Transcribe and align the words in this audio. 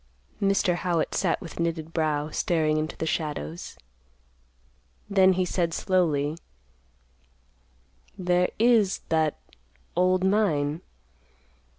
Mr. 0.41 0.73
Howitt 0.77 1.13
sat 1.13 1.39
with 1.41 1.59
knitted 1.59 1.93
brow, 1.93 2.31
staring 2.31 2.77
into 2.77 2.97
the 2.97 3.05
shadows. 3.05 3.77
Then 5.07 5.33
he 5.33 5.45
said 5.45 5.75
slowly, 5.75 6.39
"There 8.17 8.49
is 8.57 9.01
that 9.09 9.37
old 9.95 10.23
mine. 10.23 10.81